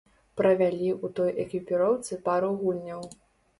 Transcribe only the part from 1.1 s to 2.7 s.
той экіпіроўцы пару